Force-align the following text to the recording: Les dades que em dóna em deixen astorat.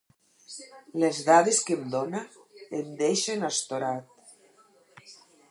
Les 1.03 1.19
dades 1.27 1.59
que 1.67 1.77
em 1.79 1.83
dóna 1.97 2.23
em 2.79 2.89
deixen 3.03 3.47
astorat. 3.51 4.35